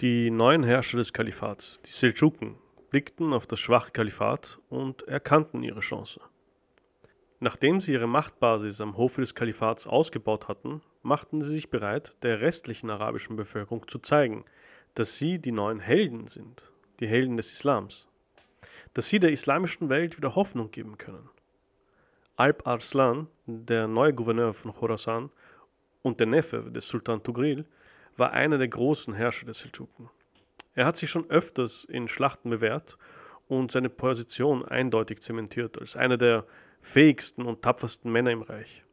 Die 0.00 0.30
neuen 0.30 0.62
Herrscher 0.62 0.96
des 0.96 1.12
Kalifats, 1.12 1.78
die 1.84 1.90
Seldschuken, 1.90 2.56
blickten 2.88 3.34
auf 3.34 3.46
das 3.46 3.60
schwache 3.60 3.90
Kalifat 3.90 4.58
und 4.70 5.02
erkannten 5.02 5.62
ihre 5.62 5.80
Chance. 5.80 6.22
Nachdem 7.38 7.82
sie 7.82 7.92
ihre 7.92 8.06
Machtbasis 8.06 8.80
am 8.80 8.96
Hofe 8.96 9.20
des 9.20 9.34
Kalifats 9.34 9.86
ausgebaut 9.86 10.48
hatten, 10.48 10.80
machten 11.02 11.42
sie 11.42 11.52
sich 11.52 11.68
bereit, 11.68 12.16
der 12.22 12.40
restlichen 12.40 12.88
arabischen 12.88 13.36
Bevölkerung 13.36 13.86
zu 13.88 13.98
zeigen, 13.98 14.46
dass 14.94 15.18
sie 15.18 15.38
die 15.38 15.52
neuen 15.52 15.80
Helden 15.80 16.28
sind, 16.28 16.72
die 17.00 17.06
Helden 17.06 17.36
des 17.36 17.52
Islams, 17.52 18.08
dass 18.94 19.06
sie 19.10 19.20
der 19.20 19.32
islamischen 19.32 19.90
Welt 19.90 20.16
wieder 20.16 20.34
Hoffnung 20.34 20.70
geben 20.70 20.96
können. 20.96 21.28
Alp 22.36 22.66
Arslan, 22.66 23.26
der 23.44 23.86
neue 23.86 24.14
Gouverneur 24.14 24.54
von 24.54 24.72
Khorasan 24.72 25.28
und 26.00 26.20
der 26.20 26.26
Neffe 26.26 26.70
des 26.70 26.88
Sultan 26.88 27.22
Tugril, 27.22 27.66
war 28.16 28.32
einer 28.32 28.58
der 28.58 28.68
großen 28.68 29.14
Herrscher 29.14 29.46
der 29.46 29.54
Seldschuken. 29.54 30.10
Er 30.74 30.86
hat 30.86 30.96
sich 30.96 31.10
schon 31.10 31.28
öfters 31.30 31.84
in 31.84 32.08
Schlachten 32.08 32.50
bewährt 32.50 32.96
und 33.48 33.72
seine 33.72 33.88
Position 33.88 34.64
eindeutig 34.64 35.20
zementiert 35.20 35.78
als 35.78 35.96
einer 35.96 36.16
der 36.16 36.46
fähigsten 36.80 37.44
und 37.44 37.62
tapfersten 37.62 38.10
Männer 38.10 38.30
im 38.30 38.42
Reich. 38.42 38.84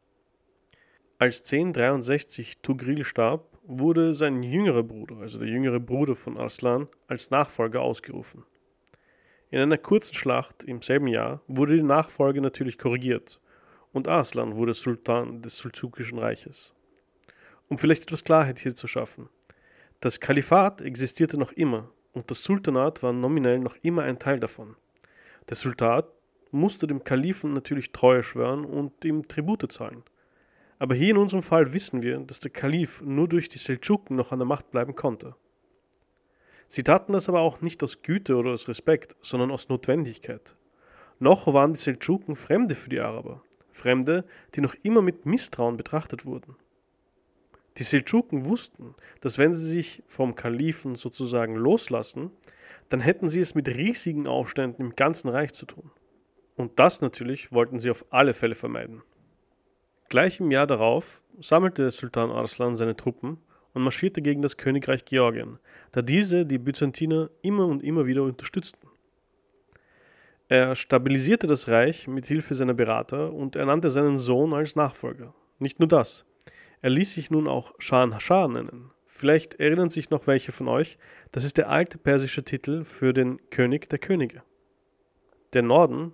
Als 1.18 1.40
1063 1.40 2.58
Tugril 2.58 3.04
starb, 3.04 3.58
wurde 3.64 4.14
sein 4.14 4.42
jüngerer 4.42 4.82
Bruder, 4.82 5.18
also 5.18 5.38
der 5.38 5.48
jüngere 5.48 5.78
Bruder 5.78 6.16
von 6.16 6.38
Arslan, 6.38 6.88
als 7.06 7.30
Nachfolger 7.30 7.82
ausgerufen. 7.82 8.44
In 9.50 9.60
einer 9.60 9.78
kurzen 9.78 10.14
Schlacht 10.14 10.64
im 10.64 10.80
selben 10.80 11.06
Jahr 11.06 11.42
wurde 11.46 11.76
die 11.76 11.82
Nachfolge 11.82 12.40
natürlich 12.40 12.78
korrigiert 12.78 13.40
und 13.92 14.08
Arslan 14.08 14.56
wurde 14.56 14.74
Sultan 14.74 15.42
des 15.42 15.58
Sulzukischen 15.58 16.18
Reiches. 16.18 16.74
Um 17.68 17.78
vielleicht 17.78 18.04
etwas 18.04 18.24
Klarheit 18.24 18.58
hier 18.58 18.74
zu 18.74 18.86
schaffen. 18.86 19.28
Das 20.00 20.20
Kalifat 20.20 20.80
existierte 20.80 21.38
noch 21.38 21.52
immer 21.52 21.90
und 22.12 22.30
das 22.30 22.42
Sultanat 22.42 23.02
war 23.02 23.12
nominell 23.12 23.58
noch 23.58 23.76
immer 23.82 24.02
ein 24.02 24.18
Teil 24.18 24.40
davon. 24.40 24.76
Der 25.48 25.56
Sultan 25.56 26.04
musste 26.50 26.86
dem 26.86 27.04
Kalifen 27.04 27.52
natürlich 27.52 27.92
Treue 27.92 28.22
schwören 28.22 28.64
und 28.64 29.04
ihm 29.04 29.28
Tribute 29.28 29.70
zahlen. 29.70 30.02
Aber 30.78 30.94
hier 30.94 31.10
in 31.10 31.16
unserem 31.16 31.42
Fall 31.42 31.72
wissen 31.74 32.02
wir, 32.02 32.18
dass 32.20 32.40
der 32.40 32.50
Kalif 32.50 33.02
nur 33.02 33.28
durch 33.28 33.48
die 33.48 33.58
Seldschuken 33.58 34.16
noch 34.16 34.32
an 34.32 34.38
der 34.38 34.46
Macht 34.46 34.70
bleiben 34.70 34.94
konnte. 34.94 35.34
Sie 36.68 36.82
taten 36.82 37.12
das 37.12 37.28
aber 37.28 37.40
auch 37.40 37.60
nicht 37.60 37.82
aus 37.82 38.02
Güte 38.02 38.36
oder 38.36 38.50
aus 38.52 38.68
Respekt, 38.68 39.16
sondern 39.20 39.50
aus 39.50 39.68
Notwendigkeit. 39.68 40.54
Noch 41.18 41.52
waren 41.52 41.72
die 41.72 41.78
Seldschuken 41.78 42.36
Fremde 42.36 42.74
für 42.74 42.90
die 42.90 43.00
Araber, 43.00 43.42
Fremde, 43.72 44.24
die 44.54 44.60
noch 44.60 44.74
immer 44.82 45.02
mit 45.02 45.26
Misstrauen 45.26 45.76
betrachtet 45.76 46.24
wurden. 46.24 46.56
Die 47.78 47.84
Seldschuken 47.84 48.44
wussten, 48.44 48.94
dass 49.20 49.38
wenn 49.38 49.54
sie 49.54 49.68
sich 49.68 50.02
vom 50.06 50.34
Kalifen 50.34 50.96
sozusagen 50.96 51.54
loslassen, 51.54 52.32
dann 52.88 53.00
hätten 53.00 53.28
sie 53.28 53.40
es 53.40 53.54
mit 53.54 53.68
riesigen 53.68 54.26
Aufständen 54.26 54.84
im 54.84 54.96
ganzen 54.96 55.28
Reich 55.28 55.52
zu 55.52 55.66
tun. 55.66 55.90
Und 56.56 56.78
das 56.80 57.00
natürlich 57.00 57.52
wollten 57.52 57.78
sie 57.78 57.90
auf 57.90 58.04
alle 58.10 58.34
Fälle 58.34 58.56
vermeiden. 58.56 59.02
Gleich 60.08 60.40
im 60.40 60.50
Jahr 60.50 60.66
darauf 60.66 61.22
sammelte 61.38 61.90
Sultan 61.90 62.30
Arslan 62.30 62.74
seine 62.74 62.96
Truppen 62.96 63.38
und 63.74 63.82
marschierte 63.82 64.22
gegen 64.22 64.42
das 64.42 64.56
Königreich 64.56 65.04
Georgien, 65.04 65.58
da 65.92 66.02
diese 66.02 66.46
die 66.46 66.58
Byzantiner 66.58 67.30
immer 67.42 67.66
und 67.66 67.84
immer 67.84 68.06
wieder 68.06 68.24
unterstützten. 68.24 68.88
Er 70.48 70.74
stabilisierte 70.74 71.46
das 71.46 71.68
Reich 71.68 72.08
mit 72.08 72.26
Hilfe 72.26 72.54
seiner 72.54 72.74
Berater 72.74 73.32
und 73.32 73.54
ernannte 73.54 73.90
seinen 73.90 74.18
Sohn 74.18 74.54
als 74.54 74.74
Nachfolger. 74.74 75.34
Nicht 75.58 75.78
nur 75.78 75.88
das, 75.88 76.24
er 76.82 76.90
ließ 76.90 77.12
sich 77.12 77.30
nun 77.30 77.48
auch 77.48 77.74
Shahan 77.78 78.18
Shah 78.20 78.48
nennen. 78.48 78.90
Vielleicht 79.06 79.54
erinnern 79.54 79.90
sich 79.90 80.10
noch 80.10 80.26
welche 80.26 80.52
von 80.52 80.68
euch, 80.68 80.98
das 81.32 81.44
ist 81.44 81.58
der 81.58 81.68
alte 81.68 81.98
persische 81.98 82.44
Titel 82.44 82.84
für 82.84 83.12
den 83.12 83.38
König 83.50 83.88
der 83.88 83.98
Könige. 83.98 84.42
Der 85.52 85.62
Norden 85.62 86.12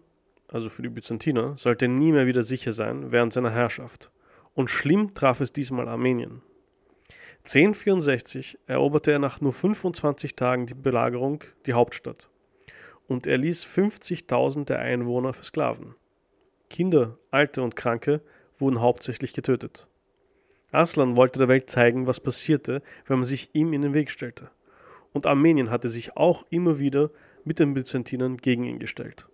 also 0.49 0.71
für 0.71 0.83
die 0.83 0.89
Byzantiner, 0.89 1.57
sollte 1.57 1.89
nie 1.89 2.13
mehr 2.13 2.27
wieder 2.27 2.43
sicher 2.43 2.73
sein 2.73 3.11
während 3.11 3.33
seiner 3.33 3.51
Herrschaft. 3.51 4.11
Und 4.55 4.71
schlimm 4.71 5.13
traf 5.13 5.41
es 5.41 5.53
diesmal 5.53 5.89
Armenien. 5.89 6.43
1064 7.45 8.59
eroberte 8.67 9.11
er 9.11 9.19
nach 9.19 9.41
nur 9.41 9.53
25 9.53 10.37
Tagen 10.37 10.67
die 10.67 10.75
Belagerung 10.75 11.43
die 11.67 11.73
Hauptstadt. 11.73 12.31
Und 13.09 13.27
er 13.27 13.37
ließ 13.37 13.67
50.000 13.67 14.67
der 14.67 14.79
Einwohner 14.79 15.33
versklaven. 15.33 15.97
Kinder, 16.71 17.19
Alte 17.33 17.61
und 17.61 17.75
Kranke 17.75 18.23
wurden 18.59 18.81
hauptsächlich 18.81 19.35
getötet. 19.35 19.89
Arslan 20.75 21.17
wollte 21.17 21.39
der 21.39 21.49
Welt 21.49 21.71
zeigen, 21.71 22.07
was 22.07 22.21
passierte, 22.21 22.83
wenn 23.07 23.19
man 23.19 23.25
sich 23.25 23.51
ihm 23.55 23.73
in 23.73 23.83
den 23.83 23.95
Weg 23.95 24.11
stellte. 24.11 24.51
Und 25.13 25.27
Armenien 25.27 25.71
hatte 25.71 25.89
sich 25.89 26.17
auch 26.17 26.45
immer 26.51 26.79
wieder 26.79 27.11
mit 27.45 27.59
den 27.59 27.75
Byzantinern 27.75 28.37
gegen 28.37 28.65
ihn 28.65 28.79
gestellt. 28.79 29.29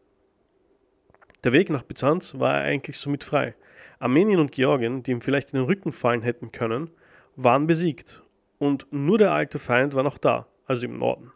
Der 1.43 1.53
Weg 1.53 1.71
nach 1.71 1.83
Byzanz 1.83 2.39
war 2.39 2.55
eigentlich 2.55 2.99
somit 2.99 3.25
frei. 3.25 3.55
Armenien 3.99 4.41
und 4.41 4.53
Georgien, 4.53 5.03
die 5.03 5.11
ihm 5.11 5.21
vielleicht 5.21 5.53
in 5.53 5.59
den 5.59 5.67
Rücken 5.67 5.93
fallen 5.93 6.23
hätten 6.23 6.53
können, 6.53 6.91
waren 7.37 7.67
besiegt. 7.67 8.23
Und 8.59 8.87
nur 8.91 9.17
der 9.17 9.33
alte 9.33 9.59
Feind 9.59 9.95
war 9.95 10.03
noch 10.03 10.19
da, 10.19 10.47
also 10.67 10.85
im 10.85 10.99
Norden. 10.99 11.33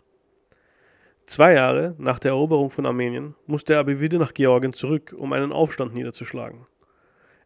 Zwei 1.24 1.54
Jahre 1.54 1.94
nach 1.96 2.18
der 2.18 2.32
Eroberung 2.32 2.70
von 2.70 2.84
Armenien 2.84 3.34
musste 3.46 3.74
er 3.74 3.80
aber 3.80 3.98
wieder 4.00 4.18
nach 4.18 4.34
Georgien 4.34 4.74
zurück, 4.74 5.14
um 5.16 5.32
einen 5.32 5.52
Aufstand 5.52 5.94
niederzuschlagen. 5.94 6.66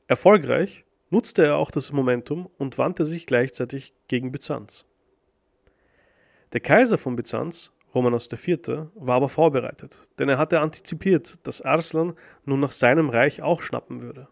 Erfolgreich 0.08 0.84
nutzte 1.10 1.44
er 1.44 1.56
auch 1.56 1.70
das 1.70 1.92
Momentum 1.92 2.48
und 2.58 2.78
wandte 2.78 3.04
sich 3.04 3.26
gleichzeitig 3.26 3.94
gegen 4.08 4.32
Byzanz. 4.32 4.86
Der 6.52 6.60
Kaiser 6.60 6.98
von 6.98 7.16
Byzanz 7.16 7.72
Romanos 7.94 8.28
IV., 8.30 8.88
war 8.94 9.16
aber 9.16 9.28
vorbereitet, 9.28 10.08
denn 10.18 10.28
er 10.28 10.38
hatte 10.38 10.60
antizipiert, 10.60 11.46
dass 11.46 11.62
Arslan 11.62 12.14
nun 12.44 12.60
nach 12.60 12.72
seinem 12.72 13.08
Reich 13.08 13.42
auch 13.42 13.62
schnappen 13.62 14.02
würde. 14.02 14.28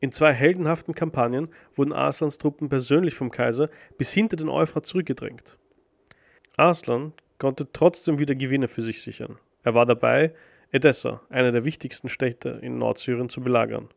In 0.00 0.12
zwei 0.12 0.32
heldenhaften 0.32 0.94
Kampagnen 0.94 1.48
wurden 1.76 1.92
Arslans 1.92 2.38
Truppen 2.38 2.70
persönlich 2.70 3.14
vom 3.14 3.30
Kaiser 3.30 3.68
bis 3.98 4.12
hinter 4.12 4.36
den 4.36 4.48
Euphrat 4.48 4.86
zurückgedrängt. 4.86 5.58
Arslan 6.56 7.12
konnte 7.38 7.70
trotzdem 7.70 8.18
wieder 8.18 8.34
Gewinne 8.34 8.66
für 8.66 8.82
sich 8.82 9.02
sichern. 9.02 9.38
Er 9.62 9.74
war 9.74 9.84
dabei, 9.84 10.34
Edessa, 10.72 11.20
eine 11.28 11.52
der 11.52 11.66
wichtigsten 11.66 12.08
Städte 12.08 12.60
in 12.62 12.78
Nordsyrien, 12.78 13.28
zu 13.28 13.42
belagern, 13.42 13.88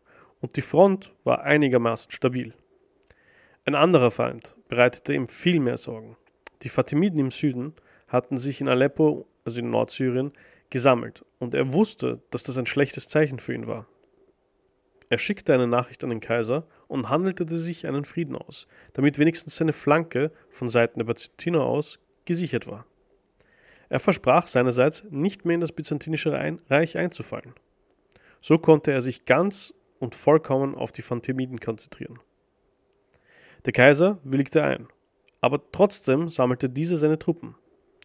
und 0.44 0.58
die 0.58 0.62
Front 0.62 1.14
war 1.24 1.44
einigermaßen 1.44 2.12
stabil. 2.12 2.54
Ein 3.64 3.76
anderer 3.76 4.12
Feind 4.12 4.58
bereitete 4.68 5.14
ihm 5.14 5.30
viel 5.30 5.62
mehr 5.62 5.78
Sorgen. 5.78 6.18
Die 6.64 6.70
Fatimiden 6.70 7.18
im 7.18 7.32
Süden 7.32 7.74
hatten 8.10 8.38
sich 8.38 8.60
in 8.60 8.68
Aleppo, 8.68 9.26
also 9.46 9.60
in 9.60 9.70
Nordsyrien, 9.70 10.34
gesammelt 10.70 11.24
und 11.40 11.54
er 11.54 11.72
wusste, 11.72 12.22
dass 12.30 12.44
das 12.44 12.58
ein 12.58 12.66
schlechtes 12.66 13.08
Zeichen 13.08 13.40
für 13.40 13.54
ihn 13.54 13.68
war. 13.68 13.88
Er 15.08 15.18
schickte 15.18 15.54
eine 15.54 15.68
Nachricht 15.68 16.04
an 16.04 16.10
den 16.10 16.20
Kaiser 16.20 16.68
und 16.88 17.10
handelte 17.10 17.48
sich 17.56 17.88
einen 17.88 18.04
Frieden 18.04 18.36
aus, 18.36 18.68
damit 18.92 19.20
wenigstens 19.20 19.56
seine 19.56 19.72
Flanke 19.72 20.30
von 20.50 20.68
Seiten 20.68 21.00
der 21.00 21.06
Byzantiner 21.06 21.62
aus 21.62 22.00
gesichert 22.26 22.68
war. 22.68 22.86
Er 23.88 24.00
versprach 24.00 24.48
seinerseits, 24.48 25.06
nicht 25.10 25.46
mehr 25.46 25.56
in 25.56 25.62
das 25.62 25.72
byzantinische 25.72 26.34
Reich 26.34 26.98
einzufallen. 26.98 27.54
So 28.42 28.58
konnte 28.58 28.92
er 28.92 29.00
sich 29.00 29.24
ganz 29.24 29.74
und 30.04 30.16
vollkommen 30.16 30.76
auf 30.76 30.92
die 30.92 31.02
Phantemiden 31.02 31.62
konzentrieren. 31.62 32.20
Der 33.66 33.72
Kaiser 33.72 34.20
willigte 34.26 34.62
ein, 34.62 34.88
aber 35.40 35.62
trotzdem 35.72 36.28
sammelte 36.28 36.70
dieser 36.70 36.98
seine 36.98 37.18
Truppen. 37.18 37.56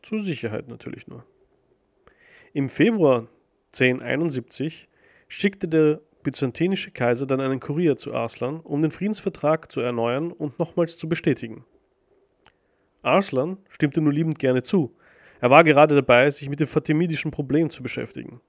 Zur 0.00 0.20
Sicherheit 0.20 0.68
natürlich 0.68 1.08
nur. 1.08 1.24
Im 2.52 2.68
Februar 2.68 3.26
1071 3.72 4.88
schickte 5.26 5.66
der 5.66 6.00
byzantinische 6.22 6.92
Kaiser 6.92 7.26
dann 7.26 7.40
einen 7.40 7.58
Kurier 7.58 7.96
zu 7.96 8.14
Arslan, 8.14 8.60
um 8.60 8.80
den 8.80 8.92
Friedensvertrag 8.92 9.72
zu 9.72 9.80
erneuern 9.80 10.30
und 10.30 10.56
nochmals 10.60 10.98
zu 10.98 11.08
bestätigen. 11.08 11.64
Arslan 13.02 13.56
stimmte 13.68 14.00
nur 14.00 14.12
liebend 14.12 14.38
gerne 14.38 14.62
zu. 14.62 14.94
Er 15.40 15.50
war 15.50 15.64
gerade 15.64 15.96
dabei, 15.96 16.30
sich 16.30 16.48
mit 16.48 16.60
dem 16.60 16.68
fatimidischen 16.68 17.32
Problem 17.32 17.70
zu 17.70 17.82
beschäftigen. 17.82 18.40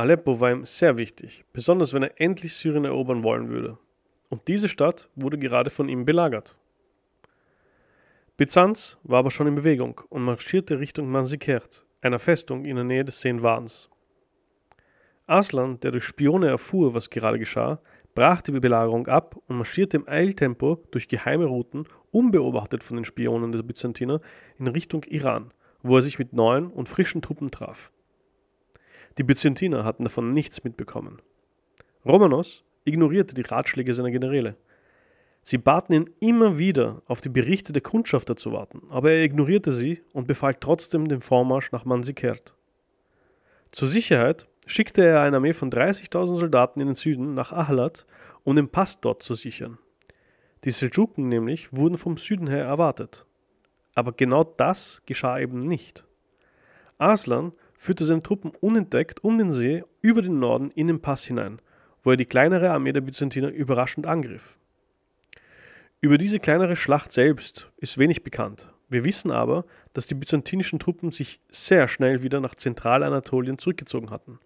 Aleppo 0.00 0.40
war 0.40 0.50
ihm 0.50 0.64
sehr 0.64 0.96
wichtig, 0.96 1.44
besonders 1.52 1.92
wenn 1.92 2.02
er 2.02 2.18
endlich 2.18 2.54
Syrien 2.54 2.86
erobern 2.86 3.22
wollen 3.22 3.50
würde. 3.50 3.76
Und 4.30 4.48
diese 4.48 4.70
Stadt 4.70 5.10
wurde 5.14 5.36
gerade 5.36 5.68
von 5.68 5.90
ihm 5.90 6.06
belagert. 6.06 6.56
Byzanz 8.38 8.96
war 9.02 9.18
aber 9.18 9.30
schon 9.30 9.46
in 9.46 9.56
Bewegung 9.56 10.00
und 10.08 10.22
marschierte 10.22 10.78
Richtung 10.78 11.10
Manzikert, 11.10 11.84
einer 12.00 12.18
Festung 12.18 12.64
in 12.64 12.76
der 12.76 12.86
Nähe 12.86 13.04
des 13.04 13.20
Seenwadens. 13.20 13.90
Arslan, 15.26 15.78
der 15.80 15.90
durch 15.90 16.04
Spione 16.04 16.48
erfuhr, 16.48 16.94
was 16.94 17.10
gerade 17.10 17.38
geschah, 17.38 17.78
brach 18.14 18.40
die 18.40 18.52
Belagerung 18.52 19.06
ab 19.06 19.36
und 19.48 19.58
marschierte 19.58 19.98
im 19.98 20.08
Eiltempo 20.08 20.82
durch 20.92 21.08
geheime 21.08 21.44
Routen, 21.44 21.84
unbeobachtet 22.10 22.82
von 22.82 22.96
den 22.96 23.04
Spionen 23.04 23.52
der 23.52 23.62
Byzantiner, 23.62 24.22
in 24.58 24.66
Richtung 24.66 25.04
Iran, 25.04 25.52
wo 25.82 25.96
er 25.96 26.02
sich 26.02 26.18
mit 26.18 26.32
neuen 26.32 26.68
und 26.68 26.88
frischen 26.88 27.20
Truppen 27.20 27.50
traf. 27.50 27.92
Die 29.20 29.24
Byzantiner 29.24 29.84
hatten 29.84 30.04
davon 30.04 30.30
nichts 30.30 30.64
mitbekommen. 30.64 31.20
Romanos 32.06 32.64
ignorierte 32.86 33.34
die 33.34 33.42
Ratschläge 33.42 33.92
seiner 33.92 34.10
Generäle. 34.10 34.56
Sie 35.42 35.58
baten 35.58 35.92
ihn 35.92 36.10
immer 36.20 36.58
wieder, 36.58 37.02
auf 37.04 37.20
die 37.20 37.28
Berichte 37.28 37.74
der 37.74 37.82
Kundschafter 37.82 38.34
zu 38.34 38.52
warten, 38.52 38.80
aber 38.88 39.10
er 39.10 39.22
ignorierte 39.22 39.72
sie 39.72 40.00
und 40.14 40.26
befahl 40.26 40.54
trotzdem 40.54 41.06
den 41.06 41.20
Vormarsch 41.20 41.70
nach 41.70 41.84
Mansikert. 41.84 42.54
Zur 43.72 43.88
Sicherheit 43.88 44.48
schickte 44.66 45.04
er 45.04 45.20
eine 45.20 45.36
Armee 45.36 45.52
von 45.52 45.70
30.000 45.70 46.36
Soldaten 46.36 46.80
in 46.80 46.86
den 46.86 46.94
Süden 46.94 47.34
nach 47.34 47.52
Ahlat, 47.52 48.06
um 48.44 48.56
den 48.56 48.70
Pass 48.70 49.02
dort 49.02 49.22
zu 49.22 49.34
sichern. 49.34 49.76
Die 50.64 50.70
Seldschuken 50.70 51.28
nämlich 51.28 51.76
wurden 51.76 51.98
vom 51.98 52.16
Süden 52.16 52.46
her 52.46 52.64
erwartet. 52.64 53.26
Aber 53.94 54.12
genau 54.12 54.44
das 54.44 55.02
geschah 55.04 55.38
eben 55.38 55.58
nicht. 55.58 56.06
Arslan 56.96 57.52
führte 57.80 58.04
seine 58.04 58.22
Truppen 58.22 58.52
unentdeckt 58.60 59.24
um 59.24 59.38
den 59.38 59.52
See 59.52 59.82
über 60.02 60.20
den 60.20 60.38
Norden 60.38 60.70
in 60.72 60.86
den 60.86 61.00
Pass 61.00 61.24
hinein, 61.24 61.62
wo 62.02 62.10
er 62.10 62.18
die 62.18 62.26
kleinere 62.26 62.70
Armee 62.70 62.92
der 62.92 63.00
Byzantiner 63.00 63.48
überraschend 63.48 64.06
angriff. 64.06 64.58
Über 66.02 66.18
diese 66.18 66.40
kleinere 66.40 66.76
Schlacht 66.76 67.10
selbst 67.10 67.70
ist 67.78 67.96
wenig 67.96 68.22
bekannt. 68.22 68.70
Wir 68.90 69.06
wissen 69.06 69.30
aber, 69.30 69.64
dass 69.94 70.06
die 70.06 70.14
byzantinischen 70.14 70.78
Truppen 70.78 71.10
sich 71.10 71.40
sehr 71.48 71.88
schnell 71.88 72.22
wieder 72.22 72.40
nach 72.40 72.54
Zentralanatolien 72.54 73.56
zurückgezogen 73.56 74.10
hatten. 74.10 74.38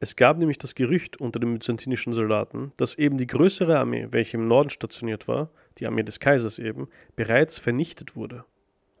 Es 0.00 0.16
gab 0.16 0.38
nämlich 0.38 0.58
das 0.58 0.74
Gerücht 0.74 1.20
unter 1.20 1.38
den 1.38 1.54
byzantinischen 1.54 2.12
Soldaten, 2.12 2.72
dass 2.76 2.96
eben 2.96 3.18
die 3.18 3.28
größere 3.28 3.78
Armee, 3.78 4.08
welche 4.10 4.36
im 4.36 4.48
Norden 4.48 4.70
stationiert 4.70 5.28
war, 5.28 5.48
die 5.78 5.86
Armee 5.86 6.02
des 6.02 6.18
Kaisers 6.18 6.58
eben, 6.58 6.88
bereits 7.14 7.56
vernichtet 7.56 8.16
wurde. 8.16 8.44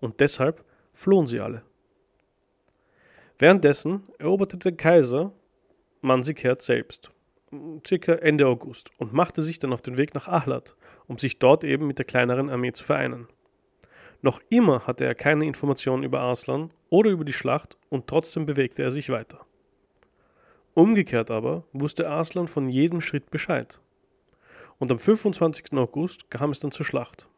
Und 0.00 0.20
deshalb 0.20 0.64
flohen 0.92 1.26
sie 1.26 1.40
alle. 1.40 1.62
Währenddessen 3.38 4.04
eroberte 4.18 4.56
der 4.56 4.72
Kaiser 4.72 5.32
Mansikert 6.02 6.62
selbst, 6.62 7.10
circa 7.84 8.12
Ende 8.14 8.46
August, 8.46 8.90
und 8.98 9.12
machte 9.12 9.42
sich 9.42 9.58
dann 9.58 9.72
auf 9.72 9.82
den 9.82 9.96
Weg 9.96 10.14
nach 10.14 10.28
Ahlat, 10.28 10.76
um 11.08 11.18
sich 11.18 11.40
dort 11.40 11.64
eben 11.64 11.86
mit 11.86 11.98
der 11.98 12.04
kleineren 12.04 12.48
Armee 12.48 12.72
zu 12.72 12.84
vereinen. 12.84 13.26
Noch 14.22 14.40
immer 14.50 14.86
hatte 14.86 15.04
er 15.04 15.14
keine 15.16 15.46
Informationen 15.46 16.04
über 16.04 16.20
Arslan 16.20 16.70
oder 16.90 17.10
über 17.10 17.24
die 17.24 17.32
Schlacht 17.32 17.76
und 17.90 18.06
trotzdem 18.06 18.46
bewegte 18.46 18.82
er 18.82 18.90
sich 18.90 19.10
weiter. 19.10 19.44
Umgekehrt 20.74 21.30
aber 21.30 21.64
wusste 21.72 22.08
Arslan 22.08 22.46
von 22.46 22.68
jedem 22.68 23.00
Schritt 23.00 23.30
Bescheid. 23.30 23.80
Und 24.78 24.92
am 24.92 24.98
25. 24.98 25.72
August 25.72 26.30
kam 26.30 26.50
es 26.50 26.60
dann 26.60 26.70
zur 26.70 26.86
Schlacht. 26.86 27.28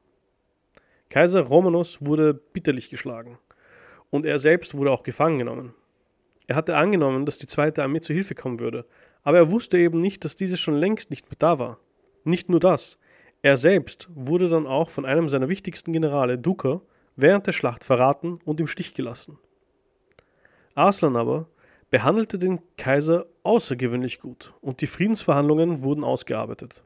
Kaiser 1.08 1.42
Romanos 1.42 1.98
wurde 2.00 2.34
bitterlich 2.34 2.90
geschlagen 2.90 3.38
und 4.10 4.26
er 4.26 4.38
selbst 4.38 4.74
wurde 4.74 4.90
auch 4.90 5.02
gefangen 5.02 5.38
genommen. 5.38 5.74
Er 6.46 6.56
hatte 6.56 6.76
angenommen, 6.76 7.26
dass 7.26 7.38
die 7.38 7.46
zweite 7.46 7.82
Armee 7.82 8.00
zu 8.00 8.12
Hilfe 8.12 8.34
kommen 8.34 8.60
würde, 8.60 8.86
aber 9.22 9.38
er 9.38 9.50
wusste 9.50 9.78
eben 9.78 10.00
nicht, 10.00 10.24
dass 10.24 10.36
diese 10.36 10.56
schon 10.56 10.76
längst 10.76 11.10
nicht 11.10 11.28
mehr 11.28 11.36
da 11.38 11.58
war. 11.58 11.78
Nicht 12.24 12.48
nur 12.48 12.60
das, 12.60 12.98
er 13.42 13.56
selbst 13.56 14.08
wurde 14.14 14.48
dann 14.48 14.66
auch 14.66 14.90
von 14.90 15.04
einem 15.04 15.28
seiner 15.28 15.48
wichtigsten 15.48 15.92
Generale, 15.92 16.38
Duker, 16.38 16.82
während 17.16 17.46
der 17.46 17.52
Schlacht 17.52 17.84
verraten 17.84 18.38
und 18.44 18.60
im 18.60 18.66
Stich 18.66 18.94
gelassen. 18.94 19.38
Arslan 20.74 21.16
aber 21.16 21.48
behandelte 21.90 22.38
den 22.38 22.60
Kaiser 22.76 23.26
außergewöhnlich 23.42 24.20
gut 24.20 24.52
und 24.60 24.80
die 24.80 24.86
Friedensverhandlungen 24.86 25.82
wurden 25.82 26.04
ausgearbeitet. 26.04 26.84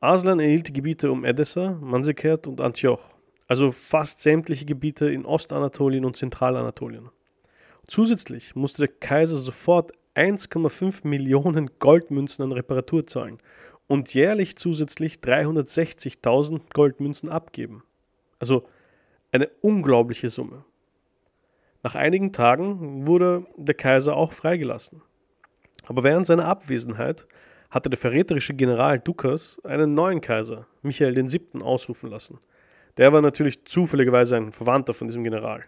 Arslan 0.00 0.40
erhielt 0.40 0.68
die 0.68 0.72
Gebiete 0.72 1.10
um 1.10 1.24
Edessa, 1.24 1.78
Mansekert 1.80 2.46
und 2.46 2.60
Antioch, 2.60 3.02
also 3.46 3.70
fast 3.70 4.20
sämtliche 4.20 4.64
Gebiete 4.64 5.10
in 5.10 5.24
Ostanatolien 5.24 6.04
und 6.04 6.16
Zentralanatolien. 6.16 7.10
Zusätzlich 7.86 8.54
musste 8.54 8.86
der 8.86 8.88
Kaiser 8.88 9.36
sofort 9.36 9.92
1,5 10.14 11.06
Millionen 11.06 11.70
Goldmünzen 11.78 12.44
an 12.44 12.52
Reparatur 12.52 13.06
zahlen 13.06 13.38
und 13.86 14.14
jährlich 14.14 14.56
zusätzlich 14.56 15.16
360.000 15.16 16.60
Goldmünzen 16.72 17.28
abgeben. 17.28 17.82
Also 18.38 18.66
eine 19.32 19.48
unglaubliche 19.60 20.30
Summe. 20.30 20.64
Nach 21.82 21.94
einigen 21.94 22.32
Tagen 22.32 23.06
wurde 23.06 23.46
der 23.56 23.74
Kaiser 23.74 24.16
auch 24.16 24.32
freigelassen. 24.32 25.02
Aber 25.86 26.02
während 26.02 26.24
seiner 26.24 26.46
Abwesenheit 26.46 27.26
hatte 27.68 27.90
der 27.90 27.98
verräterische 27.98 28.54
General 28.54 28.98
Dukas 28.98 29.60
einen 29.64 29.94
neuen 29.94 30.20
Kaiser, 30.20 30.66
Michael 30.82 31.16
VII., 31.16 31.60
ausrufen 31.60 32.08
lassen. 32.08 32.38
Der 32.96 33.12
war 33.12 33.20
natürlich 33.20 33.64
zufälligerweise 33.64 34.36
ein 34.36 34.52
Verwandter 34.52 34.94
von 34.94 35.08
diesem 35.08 35.24
General. 35.24 35.64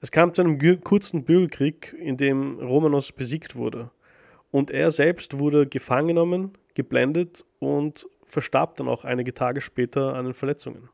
Es 0.00 0.10
kam 0.10 0.32
zu 0.32 0.42
einem 0.42 0.80
kurzen 0.82 1.24
Bürgerkrieg, 1.24 1.94
in 1.98 2.16
dem 2.16 2.58
Romanos 2.58 3.12
besiegt 3.12 3.54
wurde. 3.54 3.90
Und 4.50 4.70
er 4.70 4.90
selbst 4.90 5.38
wurde 5.38 5.66
gefangen 5.66 6.08
genommen, 6.08 6.52
geblendet 6.74 7.44
und 7.58 8.08
verstarb 8.24 8.76
dann 8.76 8.88
auch 8.88 9.04
einige 9.04 9.34
Tage 9.34 9.60
später 9.60 10.14
an 10.14 10.24
den 10.24 10.34
Verletzungen. 10.34 10.88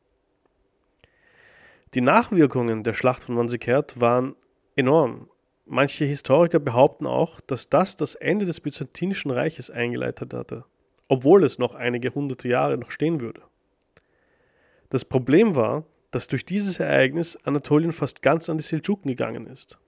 Die 1.95 2.01
Nachwirkungen 2.01 2.83
der 2.83 2.95
Schlacht 2.95 3.23
von 3.23 3.37
Manzikert 3.37 4.01
waren 4.01 4.35
enorm. 4.75 5.31
Manche 5.67 6.05
Historiker 6.05 6.59
behaupten 6.59 7.07
auch, 7.07 7.41
dass 7.41 7.69
das 7.69 7.97
das 7.97 8.15
Ende 8.17 8.45
des 8.45 8.61
Byzantinischen 8.61 9.31
Reiches 9.31 9.71
eingeleitet 9.71 10.35
hatte, 10.35 10.65
obwohl 11.09 11.45
es 11.45 11.59
noch 11.59 11.75
einige 11.75 12.15
hunderte 12.15 12.49
Jahre 12.49 12.77
noch 12.77 12.91
stehen 12.91 13.21
würde. 13.21 13.43
Das 14.91 15.05
Problem 15.05 15.57
war, 15.57 15.85
dass 16.11 16.29
durch 16.29 16.45
dieses 16.45 16.81
Ereignis 16.81 17.37
Anatolien 17.45 17.93
fast 17.93 18.23
ganz 18.23 18.49
an 18.49 18.59
die 18.59 18.65
Seldschuken 18.65 19.09
gegangen 19.09 19.47
ist. 19.47 19.79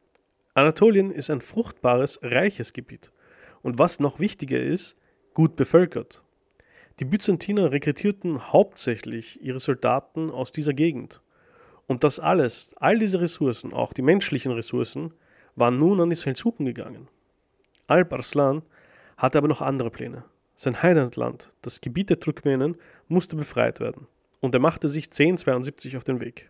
Anatolien 0.55 1.11
ist 1.11 1.31
ein 1.31 1.41
fruchtbares, 1.41 2.19
reiches 2.23 2.73
Gebiet 2.73 3.13
und 3.63 3.79
was 3.79 4.01
noch 4.01 4.19
wichtiger 4.19 4.61
ist, 4.61 4.97
gut 5.35 5.57
bevölkert. 5.57 6.23
Die 6.99 7.05
Byzantiner 7.05 7.71
rekrutierten 7.71 8.53
hauptsächlich 8.53 9.41
ihre 9.43 9.61
Soldaten 9.61 10.31
aus 10.31 10.51
dieser 10.51 10.73
Gegend 10.75 11.21
und 11.87 12.03
das 12.03 12.19
alles, 12.19 12.75
all 12.77 12.99
diese 12.99 13.21
Ressourcen, 13.21 13.73
auch 13.73 13.93
die 13.93 14.03
menschlichen 14.03 14.53
Ressourcen, 14.53 15.15
waren 15.55 15.79
nun 15.79 16.01
an 16.01 16.11
die 16.11 16.17
Seldschuken 16.17 16.67
gegangen. 16.67 17.09
Alp 17.87 18.13
Arslan 18.13 18.63
hatte 19.17 19.39
aber 19.39 19.49
noch 19.49 19.63
andere 19.63 19.91
Pläne. 19.91 20.25
Sein 20.57 20.83
Heimatland, 20.83 21.53
das 21.63 21.81
Gebiet 21.81 22.11
der 22.11 22.21
Turkmenen, 22.21 22.77
musste 23.07 23.37
befreit 23.37 23.81
werden 23.81 24.09
und 24.41 24.55
er 24.55 24.61
machte 24.61 24.89
sich 24.89 25.07
1072 25.07 25.97
auf 25.97 26.05
den 26.05 26.21
Weg. 26.21 26.49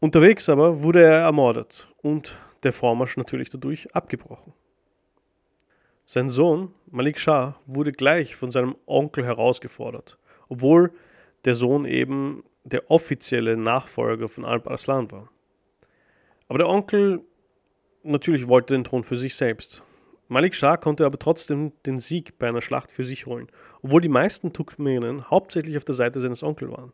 Unterwegs 0.00 0.48
aber 0.48 0.82
wurde 0.82 1.02
er 1.02 1.20
ermordet 1.20 1.88
und 2.02 2.36
der 2.62 2.72
Vormarsch 2.72 3.16
natürlich 3.16 3.50
dadurch 3.50 3.94
abgebrochen. 3.94 4.52
Sein 6.04 6.28
Sohn 6.28 6.74
Malik 6.90 7.18
Shah 7.18 7.60
wurde 7.66 7.92
gleich 7.92 8.34
von 8.34 8.50
seinem 8.50 8.76
Onkel 8.86 9.24
herausgefordert, 9.24 10.18
obwohl 10.48 10.92
der 11.44 11.54
Sohn 11.54 11.84
eben 11.84 12.42
der 12.64 12.90
offizielle 12.90 13.56
Nachfolger 13.56 14.28
von 14.28 14.44
Alp 14.44 14.68
Arslan 14.68 15.10
war. 15.10 15.30
Aber 16.48 16.58
der 16.58 16.68
Onkel 16.68 17.22
natürlich 18.02 18.48
wollte 18.48 18.74
den 18.74 18.84
Thron 18.84 19.04
für 19.04 19.16
sich 19.16 19.34
selbst. 19.34 19.82
Malik 20.30 20.54
Shah 20.54 20.76
konnte 20.76 21.04
aber 21.06 21.18
trotzdem 21.18 21.72
den 21.86 21.98
Sieg 21.98 22.38
bei 22.38 22.48
einer 22.48 22.60
Schlacht 22.60 22.92
für 22.92 23.02
sich 23.02 23.26
holen, 23.26 23.48
obwohl 23.82 24.00
die 24.00 24.08
meisten 24.08 24.52
Turkmenen 24.52 25.28
hauptsächlich 25.28 25.76
auf 25.76 25.84
der 25.84 25.96
Seite 25.96 26.20
seines 26.20 26.44
Onkels 26.44 26.70
waren. 26.70 26.92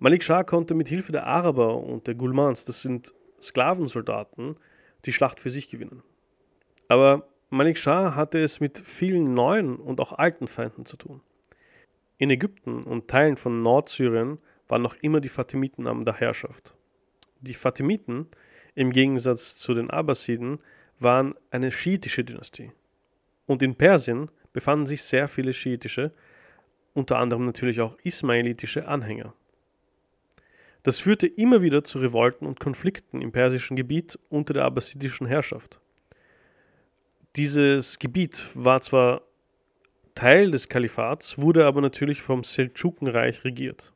Malik 0.00 0.24
Shah 0.24 0.42
konnte 0.42 0.74
mit 0.74 0.88
Hilfe 0.88 1.12
der 1.12 1.24
Araber 1.24 1.76
und 1.76 2.08
der 2.08 2.16
Gulmans, 2.16 2.64
das 2.64 2.82
sind 2.82 3.14
Sklavensoldaten, 3.40 4.56
die 5.04 5.12
Schlacht 5.12 5.38
für 5.38 5.50
sich 5.50 5.68
gewinnen. 5.68 6.02
Aber 6.88 7.28
Malik 7.48 7.78
Shah 7.78 8.16
hatte 8.16 8.42
es 8.42 8.58
mit 8.58 8.76
vielen 8.76 9.32
neuen 9.32 9.76
und 9.76 10.00
auch 10.00 10.14
alten 10.14 10.48
Feinden 10.48 10.86
zu 10.86 10.96
tun. 10.96 11.20
In 12.18 12.28
Ägypten 12.28 12.82
und 12.82 13.06
Teilen 13.06 13.36
von 13.36 13.62
Nordsyrien 13.62 14.38
waren 14.66 14.82
noch 14.82 14.96
immer 14.96 15.20
die 15.20 15.28
Fatimiten 15.28 15.86
an 15.86 16.04
der 16.04 16.14
Herrschaft. 16.14 16.74
Die 17.40 17.54
Fatimiten, 17.54 18.26
im 18.74 18.90
Gegensatz 18.90 19.56
zu 19.56 19.74
den 19.74 19.90
Abbasiden, 19.90 20.58
waren 20.98 21.34
eine 21.50 21.70
schiitische 21.70 22.24
Dynastie. 22.24 22.72
Und 23.46 23.62
in 23.62 23.74
Persien 23.74 24.30
befanden 24.52 24.86
sich 24.86 25.02
sehr 25.02 25.28
viele 25.28 25.52
schiitische, 25.52 26.12
unter 26.94 27.18
anderem 27.18 27.44
natürlich 27.44 27.80
auch 27.80 27.96
ismailitische 28.04 28.86
Anhänger. 28.86 29.34
Das 30.84 31.00
führte 31.00 31.26
immer 31.26 31.62
wieder 31.62 31.82
zu 31.82 31.98
Revolten 31.98 32.46
und 32.46 32.60
Konflikten 32.60 33.22
im 33.22 33.32
persischen 33.32 33.76
Gebiet 33.76 34.18
unter 34.28 34.54
der 34.54 34.64
abbasidischen 34.64 35.26
Herrschaft. 35.26 35.80
Dieses 37.36 37.98
Gebiet 37.98 38.50
war 38.54 38.80
zwar 38.80 39.22
Teil 40.14 40.50
des 40.50 40.68
Kalifats, 40.68 41.38
wurde 41.38 41.66
aber 41.66 41.80
natürlich 41.80 42.22
vom 42.22 42.44
Seldschukenreich 42.44 43.44
regiert. 43.44 43.92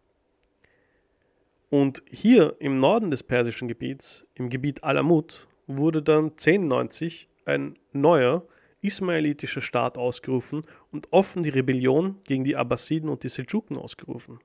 Und 1.71 2.03
hier 2.11 2.57
im 2.59 2.81
Norden 2.81 3.11
des 3.11 3.23
persischen 3.23 3.69
Gebiets, 3.69 4.27
im 4.35 4.49
Gebiet 4.49 4.83
Alamut, 4.83 5.47
wurde 5.69 6.03
dann 6.03 6.31
1090 6.31 7.29
ein 7.45 7.79
neuer 7.93 8.45
ismailitischer 8.81 9.61
Staat 9.61 9.99
ausgerufen 9.99 10.65
und 10.93 11.09
offen 11.13 11.43
die 11.43 11.49
Rebellion 11.49 12.17
gegen 12.25 12.45
die 12.45 12.57
Abbasiden 12.57 13.09
und 13.09 13.23
die 13.23 13.29
Seldschuken 13.29 13.77
ausgerufen. 13.77 14.41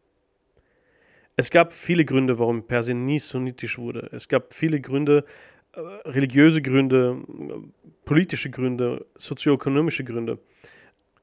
Es 1.35 1.49
gab 1.49 1.73
viele 1.73 2.05
Gründe, 2.05 2.37
warum 2.37 2.67
Persien 2.67 3.05
nie 3.05 3.19
sunnitisch 3.19 3.77
wurde. 3.79 4.09
Es 4.11 4.27
gab 4.27 4.53
viele 4.53 4.79
Gründe, 4.79 5.25
äh, 5.73 5.79
religiöse 6.07 6.61
Gründe, 6.61 7.23
politische 8.05 8.51
Gründe, 8.51 9.05
sozioökonomische 9.15 10.03
Gründe. 10.03 10.37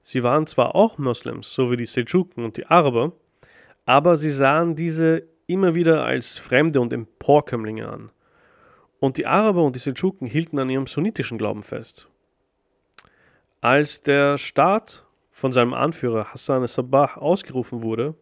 Sie 0.02 0.22
waren 0.22 0.46
zwar 0.46 0.74
auch 0.74 0.98
Moslems, 0.98 1.52
so 1.54 1.70
wie 1.70 1.76
die 1.76 1.86
Seldschuken 1.86 2.44
und 2.44 2.56
die 2.56 2.66
Araber, 2.66 3.12
aber 3.84 4.16
sie 4.16 4.30
sahen 4.30 4.74
diese 4.74 5.28
immer 5.46 5.74
wieder 5.74 6.04
als 6.04 6.38
Fremde 6.38 6.80
und 6.80 6.92
Emporkömmlinge 6.92 7.88
an. 7.88 8.10
Und 9.00 9.16
die 9.16 9.26
Araber 9.26 9.64
und 9.64 9.74
die 9.74 9.80
Seldschuken 9.80 10.26
hielten 10.26 10.58
an 10.58 10.68
ihrem 10.68 10.86
sunnitischen 10.86 11.38
Glauben 11.38 11.62
fest. 11.62 12.08
Als 13.62 14.02
der 14.02 14.38
Staat 14.38 15.04
von 15.30 15.52
seinem 15.52 15.74
Anführer 15.74 16.32
Hassan 16.32 16.62
al-Sabah 16.62 17.16
ausgerufen 17.16 17.82
wurde, 17.82 18.14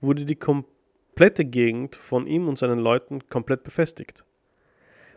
wurde 0.00 0.26
die 0.26 0.36
komplette 0.36 1.44
Gegend 1.44 1.96
von 1.96 2.26
ihm 2.26 2.48
und 2.48 2.58
seinen 2.58 2.78
Leuten 2.78 3.26
komplett 3.28 3.64
befestigt. 3.64 4.24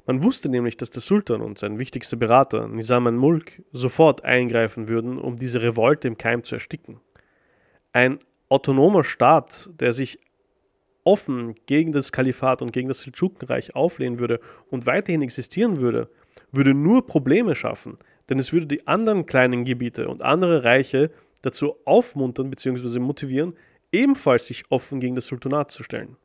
Man 0.05 0.23
wusste 0.23 0.49
nämlich, 0.49 0.77
dass 0.77 0.89
der 0.89 1.01
Sultan 1.01 1.41
und 1.41 1.59
sein 1.59 1.79
wichtigster 1.79 2.17
Berater, 2.17 2.67
Nizam 2.67 3.07
al-Mulk, 3.07 3.61
sofort 3.71 4.23
eingreifen 4.23 4.88
würden, 4.88 5.19
um 5.19 5.38
diese 5.38 5.61
Revolte 5.61 6.07
im 6.07 6.17
Keim 6.17 6.43
zu 6.43 6.55
ersticken. 6.55 6.99
Ein 7.91 8.19
autonomer 8.47 9.03
Staat, 9.03 9.69
der 9.79 9.93
sich 9.93 10.19
offen 11.09 11.55
gegen 11.65 11.91
das 11.91 12.11
Kalifat 12.11 12.61
und 12.61 12.71
gegen 12.71 12.87
das 12.87 12.99
Seldschukenreich 12.99 13.75
auflehnen 13.75 14.19
würde 14.19 14.39
und 14.69 14.85
weiterhin 14.85 15.23
existieren 15.23 15.77
würde, 15.77 16.07
würde 16.51 16.75
nur 16.75 17.07
Probleme 17.07 17.55
schaffen, 17.55 17.95
denn 18.29 18.37
es 18.37 18.53
würde 18.53 18.67
die 18.67 18.85
anderen 18.85 19.25
kleinen 19.25 19.65
Gebiete 19.65 20.07
und 20.07 20.21
andere 20.21 20.63
Reiche 20.63 21.09
dazu 21.41 21.77
aufmuntern 21.83 22.51
bzw. 22.51 22.99
motivieren, 22.99 23.55
ebenfalls 23.91 24.45
sich 24.45 24.65
offen 24.69 24.99
gegen 24.99 25.15
das 25.15 25.25
Sultanat 25.25 25.71
zu 25.71 25.81
stellen. 25.81 26.15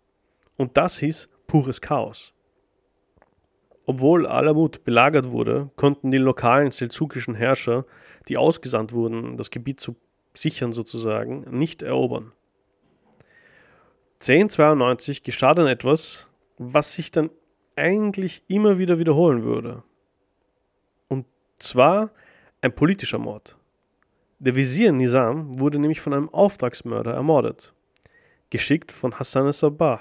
Und 0.59 0.77
das 0.77 0.99
hieß 0.99 1.31
pures 1.47 1.81
Chaos. 1.81 2.35
Obwohl 3.87 4.27
Alamut 4.27 4.85
belagert 4.85 5.31
wurde, 5.31 5.71
konnten 5.77 6.11
die 6.11 6.19
lokalen 6.19 6.73
seldsukischen 6.73 7.35
Herrscher, 7.35 7.87
die 8.29 8.37
ausgesandt 8.37 8.93
wurden, 8.93 9.39
das 9.39 9.51
Gebiet 9.51 9.81
zu 9.81 9.97
sichern 10.35 10.75
sozusagen, 10.75 11.47
nicht 11.51 11.83
erobern. 11.83 12.33
1092 14.27 15.23
geschah 15.23 15.53
dann 15.53 15.67
etwas, 15.67 16.29
was 16.57 16.95
sich 16.95 17.11
dann 17.11 17.29
eigentlich 17.77 18.43
immer 18.49 18.79
wieder 18.79 18.99
wiederholen 18.99 19.45
würde. 19.45 19.83
Und 21.09 21.27
zwar 21.59 22.11
ein 22.63 22.75
politischer 22.75 23.19
Mord. 23.19 23.59
Der 24.39 24.55
Visier 24.55 24.93
Nizam 24.93 25.61
wurde 25.61 25.79
nämlich 25.79 26.01
von 26.01 26.15
einem 26.15 26.31
Auftragsmörder 26.31 27.13
ermordet, 27.13 27.75
geschickt 28.49 28.93
von 28.93 29.19
Hassan 29.19 29.45
al-Sabah, 29.47 30.01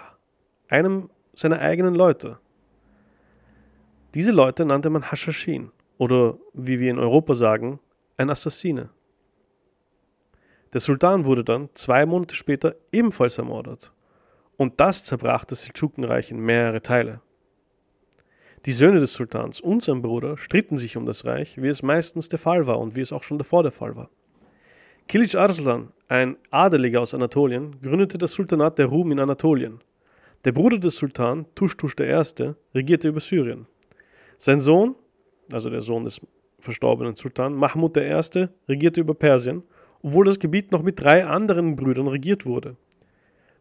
einem 0.70 1.10
seiner 1.34 1.60
eigenen 1.60 1.96
Leute. 1.96 2.40
Diese 4.14 4.32
Leute 4.32 4.64
nannte 4.64 4.90
man 4.90 5.12
Hashashin 5.12 5.72
oder 5.98 6.38
wie 6.54 6.80
wir 6.80 6.92
in 6.92 7.00
Europa 7.00 7.36
sagen, 7.36 7.80
ein 8.16 8.30
Assassine. 8.30 8.90
Der 10.72 10.80
Sultan 10.80 11.26
wurde 11.26 11.44
dann 11.44 11.70
zwei 11.74 12.06
Monate 12.06 12.36
später 12.36 12.76
ebenfalls 12.92 13.38
ermordet 13.38 13.92
und 14.58 14.80
das 14.80 15.06
zerbrach 15.06 15.46
das 15.46 15.64
Seldschukenreich 15.64 16.32
in 16.32 16.40
mehrere 16.40 16.82
Teile. 16.82 17.22
Die 18.66 18.72
Söhne 18.72 19.00
des 19.00 19.14
Sultans 19.14 19.60
und 19.60 19.84
sein 19.84 20.02
Bruder 20.02 20.38
stritten 20.38 20.78
sich 20.78 20.96
um 20.96 21.06
das 21.06 21.26
Reich, 21.26 21.62
wie 21.62 21.68
es 21.68 21.84
meistens 21.84 22.30
der 22.30 22.40
Fall 22.40 22.66
war 22.66 22.80
und 22.80 22.96
wie 22.96 23.02
es 23.02 23.12
auch 23.12 23.24
schon 23.24 23.38
davor 23.38 23.64
der 23.64 23.74
Fall 23.74 23.96
war. 23.96 24.10
Kilic 25.08 25.36
Arslan, 25.36 25.92
ein 26.08 26.38
Adeliger 26.50 27.02
aus 27.02 27.14
Anatolien, 27.14 27.82
gründete 27.82 28.18
das 28.18 28.34
Sultanat 28.34 28.80
der 28.80 28.86
Rum 28.86 29.12
in 29.12 29.20
Anatolien. 29.20 29.80
Der 30.46 30.54
Bruder 30.54 30.80
des 30.80 30.96
Sultan, 30.96 31.46
Tushtush 31.56 31.96
I., 32.00 32.54
regierte 32.74 33.10
über 33.10 33.20
Syrien. 33.20 33.68
Sein 34.38 34.62
Sohn, 34.62 34.96
also 35.52 35.70
der 35.70 35.82
Sohn 35.82 36.06
des 36.06 36.22
verstorbenen 36.60 37.16
Sultan, 37.16 37.54
Mahmud 37.54 37.98
I., 37.98 38.48
regierte 38.70 39.02
über 39.02 39.14
Persien, 39.14 39.64
obwohl 40.02 40.26
das 40.26 40.40
Gebiet 40.40 40.72
noch 40.72 40.84
mit 40.84 41.02
drei 41.02 41.26
anderen 41.26 41.76
Brüdern 41.76 42.08
regiert 42.08 42.46
wurde. 42.46 42.78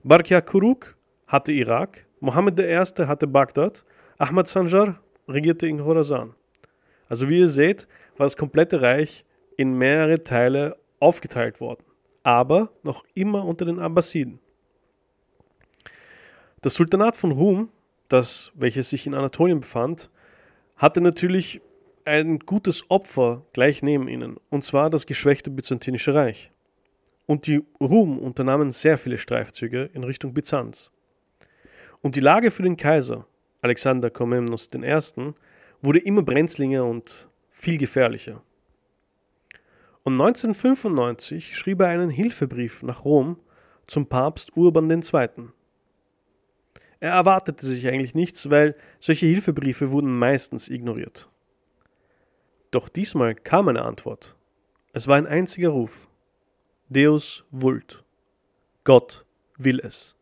Barkia 0.05 0.41
Kuruk 0.41 0.97
hatte 1.29 1.53
Irak, 1.53 2.05
Mohammed 2.19 2.59
I. 2.59 3.07
hatte 3.07 3.29
Bagdad, 3.29 3.85
Ahmad 4.19 4.49
Sanjar 4.49 5.01
regierte 5.29 5.69
in 5.69 5.79
Khorasan. 5.79 6.35
Also 7.09 7.29
wie 7.29 7.39
ihr 7.39 7.49
seht, 7.49 7.87
war 8.17 8.27
das 8.27 8.37
komplette 8.37 8.83
Reich 8.83 9.25
in 9.57 9.79
mehrere 9.79 10.25
Teile 10.25 10.77
aufgeteilt 10.99 11.61
worden, 11.61 11.85
aber 12.25 12.73
noch 12.83 13.05
immer 13.15 13.45
unter 13.45 13.65
den 13.65 13.79
Abbasiden. 13.79 14.41
Das 16.63 16.75
Sultanat 16.75 17.15
von 17.15 17.31
Rum, 17.31 17.69
das 18.09 18.51
welches 18.57 18.91
sich 18.91 19.07
in 19.07 19.15
Anatolien 19.15 19.61
befand, 19.61 20.11
hatte 20.77 21.01
natürlich 21.01 21.61
ein 22.05 22.41
gutes 22.41 22.91
Opfer 22.91 23.45
gleich 23.53 23.85
neben 23.85 24.09
ihnen, 24.09 24.39
und 24.51 24.65
zwar 24.65 24.91
das 24.91 25.07
geschwächte 25.07 25.51
Byzantinische 25.51 26.13
Reich. 26.13 26.51
Und 27.33 27.47
die 27.47 27.65
Rum 27.81 28.19
unternahmen 28.19 28.73
sehr 28.73 28.99
viele 28.99 29.17
Streifzüge 29.17 29.89
in 29.95 30.05
Richtung 30.05 30.35
Byzanz. 30.35 30.91
Und 32.03 32.15
die 32.15 32.21
Lage 32.21 32.51
für 32.51 32.63
den 32.63 32.77
Kaiser, 32.77 33.27
Alexander 33.63 34.11
Komnenos 34.11 34.69
I., 34.75 35.33
wurde 35.81 35.99
immer 36.01 36.21
brenzliger 36.21 36.85
und 36.85 37.27
viel 37.49 37.79
gefährlicher. 37.79 38.43
Und 40.03 40.13
1995 40.21 41.57
schrieb 41.57 41.81
er 41.81 41.87
einen 41.87 42.11
Hilfebrief 42.11 42.83
nach 42.83 43.07
Rom 43.07 43.41
zum 43.87 44.07
Papst 44.07 44.55
Urban 44.55 44.91
II. 44.91 45.29
Er 47.01 47.13
erwartete 47.13 47.65
sich 47.65 47.89
eigentlich 47.89 48.15
nichts, 48.15 48.51
weil 48.51 48.77
solche 49.01 49.25
Hilfebriefe 49.25 49.91
wurden 49.91 50.19
meistens 50.19 50.69
ignoriert. 50.69 51.31
Doch 52.73 52.91
diesmal 52.91 53.35
kam 53.35 53.69
eine 53.69 53.87
Antwort. 53.87 54.37
Es 54.93 55.09
war 55.09 55.17
ein 55.17 55.27
einziger 55.27 55.71
Ruf. 55.71 56.11
Deus 56.93 57.45
vult. 57.51 58.03
Gott 58.85 59.25
will 59.59 59.81
es. 59.85 60.15